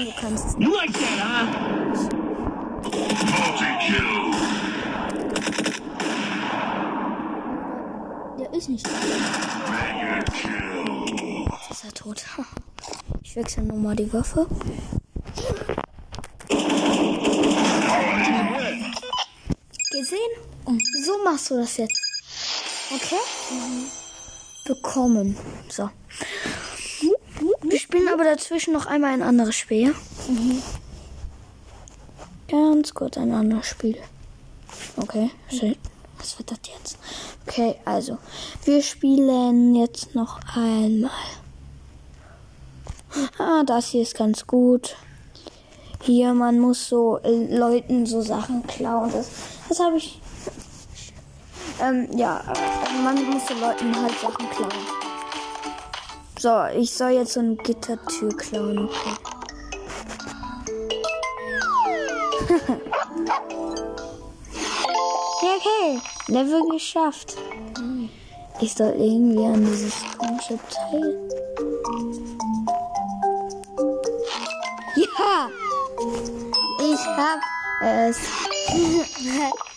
[0.03, 0.55] Du kannst es.
[0.59, 2.09] You like that, huh?
[8.37, 8.85] Der ist nicht.
[11.51, 12.25] Jetzt ist er tot.
[13.23, 14.47] Ich wechsle nochmal die Waffe.
[19.91, 20.31] Gesehen?
[21.05, 21.99] So machst du das jetzt.
[22.95, 23.19] Okay?
[24.65, 25.35] Bekommen.
[25.69, 25.89] So.
[27.63, 29.93] Wir spielen aber dazwischen noch einmal ein anderes Spiel.
[32.47, 33.97] Ganz kurz ein anderes Spiel.
[34.97, 35.75] Okay, schön.
[36.19, 36.97] Was wird das jetzt?
[37.45, 38.17] Okay, also.
[38.63, 41.11] Wir spielen jetzt noch einmal.
[43.37, 44.95] Ah, das hier ist ganz gut.
[46.01, 49.11] Hier, man muss so Leuten so Sachen klauen.
[49.11, 49.29] Das,
[49.67, 50.21] das habe ich.
[51.81, 54.71] Ähm, ja, äh, man muss so Leuten halt Sachen klauen.
[56.37, 58.89] So, ich soll jetzt so eine Gittertür klauen.
[58.89, 59.15] Okay.
[65.41, 66.01] okay.
[66.27, 67.35] Level geschafft.
[68.61, 71.29] Ich soll irgendwie an dieses komische Teil.
[74.95, 75.49] Ja!
[76.79, 77.39] Ich hab
[77.81, 78.17] es.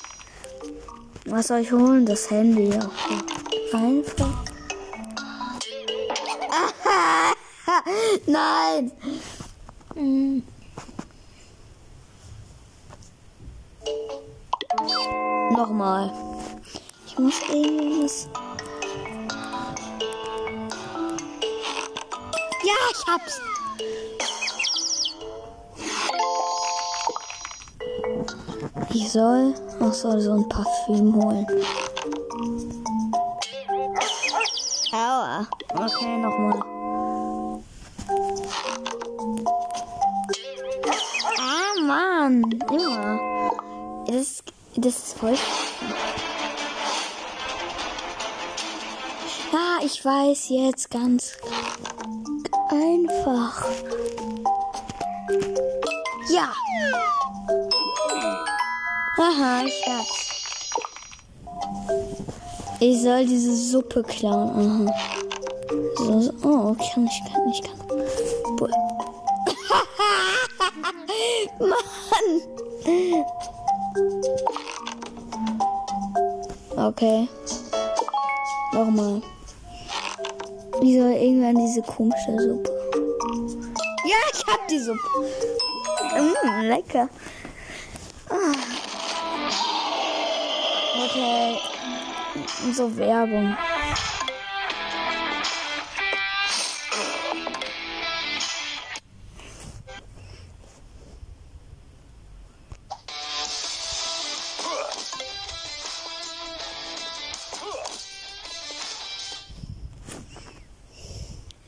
[1.31, 2.07] Was soll ich holen?
[2.07, 2.69] Das Handy.
[2.69, 3.19] Okay.
[3.75, 4.45] Einfach.
[8.27, 8.93] Nein!
[15.51, 16.11] Nochmal.
[17.07, 18.29] Ich muss irgendwas.
[22.64, 23.41] Ja, ich hab's.
[28.90, 29.55] Ich soll
[29.92, 31.46] soll so ein Parfüm holen.
[34.92, 35.46] Aua.
[35.74, 36.62] Okay, nochmal.
[41.38, 42.42] Ah, Mann.
[42.70, 43.18] Immer.
[44.07, 44.42] Das,
[44.77, 45.35] das ist voll.
[49.53, 51.33] Ah, ich weiß jetzt ganz
[52.70, 53.64] einfach.
[56.31, 56.53] Ja.
[59.29, 60.29] Aha, ich hab's.
[62.81, 64.88] Ich soll diese Suppe klauen.
[64.88, 64.95] Aha.
[65.99, 66.33] So, so.
[66.45, 67.79] Oh, kann ich, kann ich, kann.
[68.57, 68.69] Bu-
[71.59, 72.43] Mann!
[76.77, 77.29] Okay.
[78.73, 79.21] Nochmal.
[80.81, 82.71] Ich soll irgendwann diese komische Suppe.
[84.05, 85.09] Ja, ich hab die Suppe.
[86.17, 87.09] Mm, lecker.
[92.61, 93.57] So Werbung.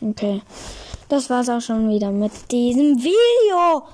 [0.02, 0.42] Okay.
[1.08, 3.86] Das war's auch schon wieder mit diesem Video.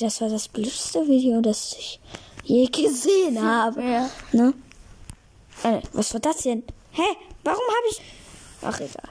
[0.00, 2.00] Das war das blödste Video, das ich
[2.44, 3.82] je gesehen habe.
[3.82, 4.10] Ja.
[4.32, 4.54] Ne?
[5.62, 6.62] Äh, was war das denn?
[6.92, 7.02] Hä?
[7.44, 8.00] Warum habe ich.
[8.62, 9.10] Ach, egal.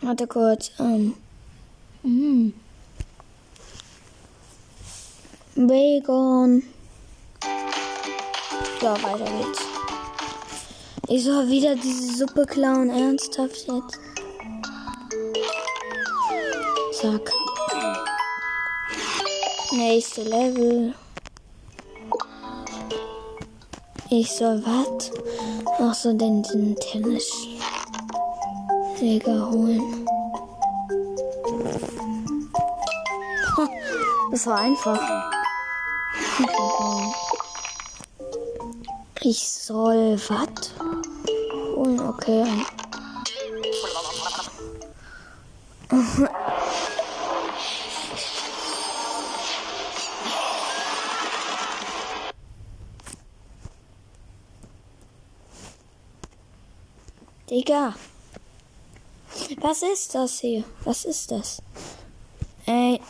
[0.00, 0.70] Warte kurz.
[0.78, 1.14] Ähm.
[2.02, 2.54] Mhm.
[5.54, 6.62] Bacon.
[8.80, 9.60] Ja, weiter geht's.
[11.08, 12.90] Ich soll wieder diese Suppe klauen.
[12.90, 13.98] Ernsthaft jetzt?
[16.92, 17.32] Zack.
[19.72, 20.94] Nächste Level.
[24.10, 25.12] Ich soll was?
[25.80, 30.06] Ach so, denn den Tennisschläger holen.
[34.30, 35.00] Das war einfach.
[39.20, 40.74] Ich soll was?
[41.76, 41.98] holen?
[42.00, 42.44] Okay.
[57.58, 57.92] Digga.
[59.60, 60.62] Was ist das hier?
[60.84, 61.60] Was ist das?
[62.66, 63.00] Ey,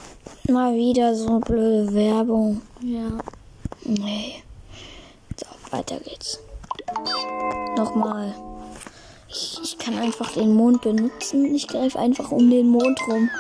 [0.48, 2.62] mal wieder so blöde Werbung.
[2.80, 3.10] Ja.
[3.84, 4.42] Nee.
[5.36, 6.40] So, weiter geht's.
[7.76, 8.34] Nochmal.
[9.28, 11.54] Ich, ich kann einfach den Mond benutzen.
[11.54, 13.28] Ich greife einfach um den Mond rum.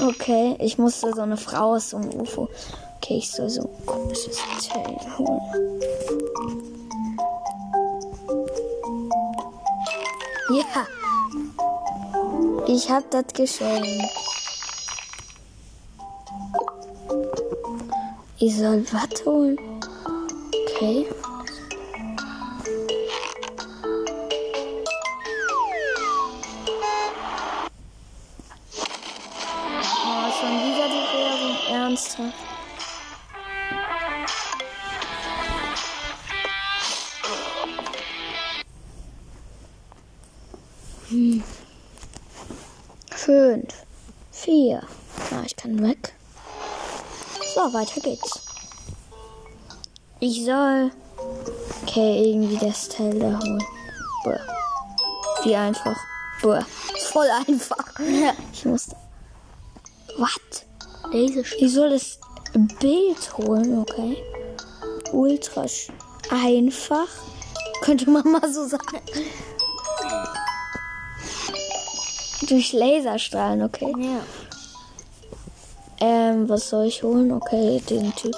[0.00, 2.48] Okay, ich musste so eine Frau aus so einem UFO.
[2.96, 5.78] Okay, ich soll so ein komisches Teil holen.
[10.58, 10.88] Ja.
[12.66, 14.10] Ich hab das geschenkt.
[18.38, 19.56] Ich soll was tun?
[20.66, 21.06] Okay.
[43.10, 43.72] Fünf.
[44.30, 44.82] Vier.
[45.30, 46.14] Ah, ich kann weg.
[47.54, 48.40] So, weiter geht's.
[50.20, 50.90] Ich soll.
[51.82, 53.64] Okay, irgendwie das Teil da holen.
[54.24, 54.38] Buh.
[55.44, 55.96] Wie einfach.
[56.94, 57.98] Ist voll einfach.
[58.52, 58.90] Ich muss.
[60.18, 60.66] Was?
[61.12, 62.18] Ich soll das
[62.80, 64.22] Bild holen, okay?
[65.12, 65.64] Ultra
[66.30, 67.08] einfach.
[67.80, 69.00] Könnte man mal so sagen.
[72.48, 73.92] Durch Laserstrahlen, okay?
[73.98, 74.20] Ja.
[76.00, 77.30] Ähm, was soll ich holen?
[77.32, 78.34] Okay, den Typ.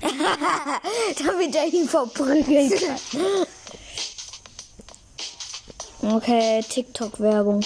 [1.26, 2.98] Damit er ihn verprügeln kann.
[6.14, 7.60] Okay, TikTok-Werbung.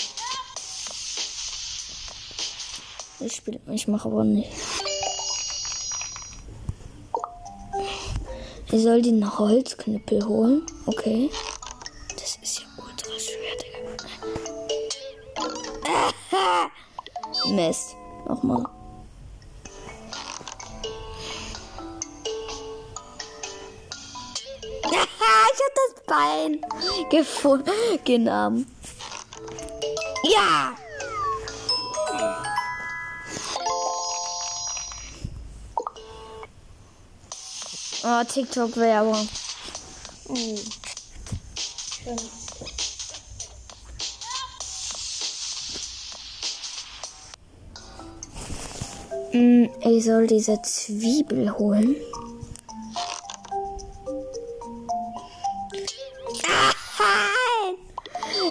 [3.20, 4.50] Ich spiele, ich mache aber nicht.
[8.72, 10.62] Ich soll den Holzknüppel holen.
[10.86, 11.30] Okay.
[17.50, 17.96] Mist.
[18.28, 18.64] Nochmal.
[24.90, 26.60] ich hab das Bein
[27.10, 27.70] gefunden.
[28.04, 28.66] Genommen.
[30.24, 30.74] Ja!
[38.02, 39.28] Oh, TikTok-Werbung.
[40.28, 40.56] Mm,
[49.32, 51.94] Ich soll diese Zwiebel holen.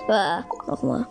[0.07, 1.05] Ah, nochmal.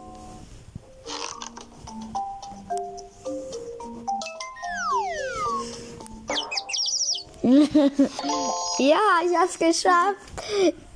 [8.79, 10.17] ja, ich hab's geschafft.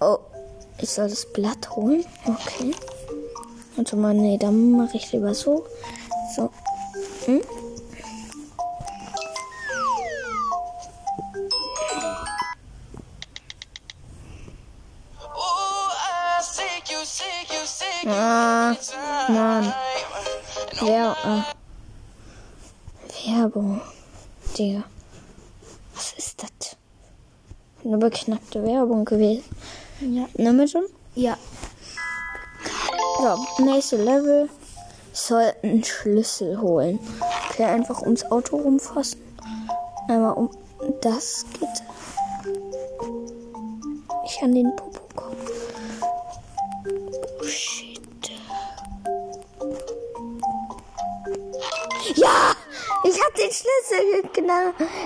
[0.00, 0.18] Oh,
[0.78, 2.04] ich soll das Blatt holen?
[2.24, 2.74] Okay.
[3.76, 5.66] Warte mal, nee, dann mache ich lieber so.
[6.34, 6.50] So.
[7.26, 7.42] Hm?
[28.02, 29.44] Beknackte Werbung gewesen.
[30.00, 30.26] Ja.
[30.34, 30.84] Nimm schon?
[31.14, 31.36] Ja.
[33.18, 34.48] So, nächste Level.
[35.12, 36.98] Ich soll einen Schlüssel holen.
[37.50, 39.20] Okay, einfach ums Auto rumfassen.
[40.08, 40.50] Einmal um
[41.00, 41.68] das geht.
[44.24, 45.36] Ich an den Popo kommen.
[47.40, 48.00] Oh, shit.
[52.16, 52.56] Ja!
[53.04, 54.22] Ich hab den Schlüssel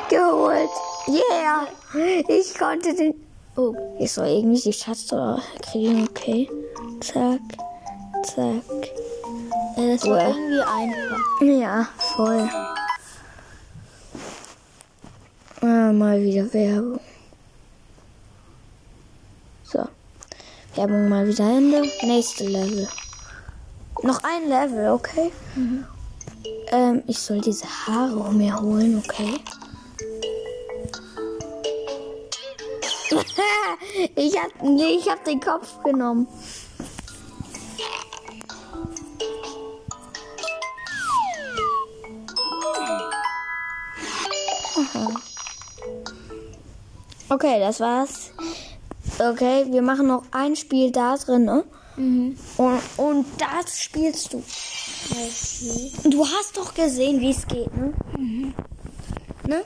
[0.08, 0.70] geholt.
[1.06, 1.66] Yeah!
[2.28, 3.14] Ich konnte den.
[3.56, 6.48] Oh, ich soll irgendwie die Schatztür kriegen, okay.
[7.00, 7.40] Zack,
[8.24, 8.62] zack.
[9.76, 10.28] Äh, Das war Uah.
[10.28, 11.60] irgendwie einfach.
[11.60, 12.48] Ja, voll.
[15.62, 17.00] Ah, mal wieder Werbung.
[19.64, 19.84] So.
[20.74, 21.82] Werbung mal wieder Ende.
[22.02, 22.86] Nächste Level.
[24.02, 25.32] Noch ein Level, okay?
[26.70, 29.40] Ähm, ich soll diese Haare mir holen, okay?
[34.16, 36.26] ich hab, nee, ich hab den Kopf genommen.
[47.28, 48.30] Okay, das war's.
[49.18, 51.64] Okay, wir machen noch ein Spiel da drin, ne?
[52.58, 54.42] Und, und das spielst du.
[56.08, 57.94] Du hast doch gesehen, wie es geht, ne?
[59.46, 59.64] Ne?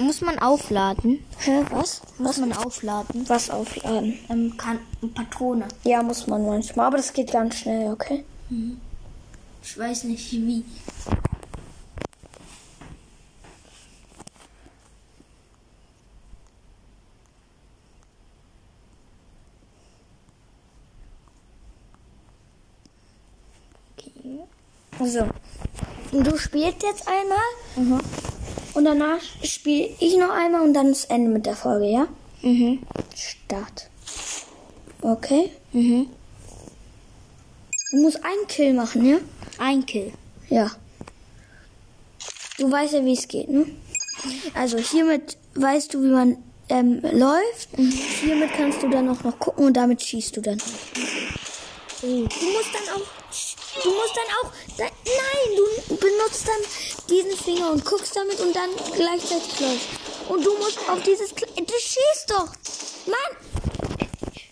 [0.00, 1.22] Muss man aufladen?
[1.40, 2.00] Hä, was?
[2.16, 3.28] Muss man aufladen?
[3.28, 4.18] Was aufladen?
[4.30, 4.78] Ähm, kann,
[5.14, 5.68] Patrone.
[5.84, 8.24] Ja, muss man manchmal, aber das geht ganz schnell, okay?
[9.62, 10.64] Ich weiß nicht wie.
[24.98, 25.28] So.
[26.12, 28.00] Und du spielst jetzt einmal.
[28.80, 32.08] Und danach spiele ich noch einmal und dann ist Ende mit der Folge, ja?
[32.40, 32.78] Mhm.
[33.14, 33.90] Start.
[35.02, 35.50] Okay.
[35.74, 36.08] Mhm.
[37.90, 39.18] Du musst einen Kill machen, ja?
[39.58, 40.14] Ein Kill.
[40.48, 40.70] Ja.
[42.56, 43.66] du weißt ja, wie es geht, ne?
[44.54, 46.38] Also hiermit weißt du, wie man
[46.70, 47.68] ähm, läuft.
[47.76, 50.56] Hiermit kannst du dann auch noch gucken und damit schießt du dann.
[52.02, 53.06] Oh, du musst dann auch.
[53.82, 54.52] Du musst dann auch.
[54.78, 55.56] Nein,
[55.86, 59.88] du benutzt dann diesen Finger und guckst damit und dann gleichzeitig läufst.
[60.28, 61.34] Und du musst auf dieses.
[61.34, 62.46] Kle- Du schießt doch!
[63.06, 63.36] Mann!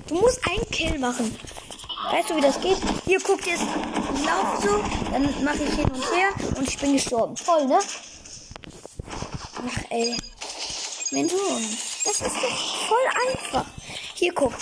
[0.08, 1.38] Du musst einen Kill machen.
[2.10, 2.78] Weißt du, wie das geht?
[3.04, 3.62] Hier, guck jetzt.
[3.62, 7.36] Ich laufe so, dann mache ich hin und her und ich bin gestorben.
[7.36, 7.78] Voll, ne?
[9.56, 10.16] Ach, ey.
[11.10, 11.32] Mensch,
[12.04, 13.64] das ist doch voll einfach.
[14.14, 14.52] Hier, guck.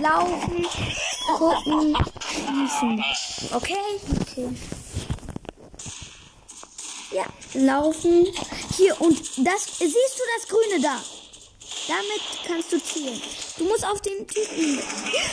[0.00, 0.66] Laufen,
[1.36, 1.96] gucken,
[2.30, 3.04] schießen.
[3.54, 3.76] Okay?
[4.20, 4.48] Okay.
[7.54, 8.26] Laufen.
[8.76, 11.02] Hier, und das, siehst du das Grüne da?
[11.88, 13.20] Damit kannst du zielen.
[13.58, 14.80] Du musst auf den Typen.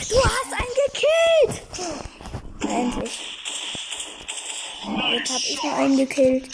[0.08, 1.62] Du hast einen gekillt!
[2.62, 3.18] Endlich.
[5.12, 6.48] Jetzt hab ich noch einen gekillt.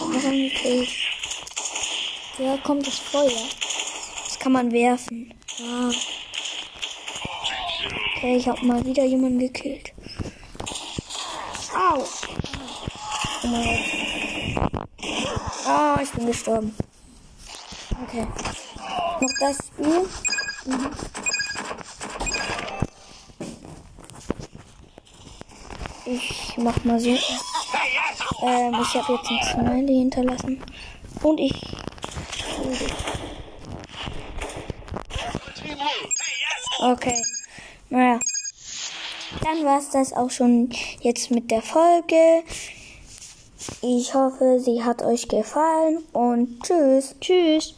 [0.00, 0.88] Noch einen gekillt.
[2.38, 3.48] Ja, kommt das Feuer.
[4.24, 5.32] Das kann man werfen.
[5.60, 5.90] Ah.
[8.24, 9.92] Okay, ich hab mal wieder jemanden gekillt.
[11.76, 12.02] Au!
[13.44, 13.66] Oh.
[15.66, 16.74] Ah, ich bin gestorben.
[18.02, 18.26] Okay.
[19.20, 20.08] Noch das Spiel.
[20.64, 20.90] Mhm.
[26.06, 27.10] Ich mach mal so.
[27.10, 30.62] Ähm, ich habe jetzt ein Smiley hinterlassen.
[31.22, 31.60] Und ich.
[36.80, 37.22] Okay.
[37.94, 38.18] Naja.
[39.40, 40.68] Dann war's das auch schon
[41.00, 42.42] jetzt mit der Folge.
[43.82, 47.14] Ich hoffe, sie hat euch gefallen und tschüss.
[47.20, 47.76] Tschüss.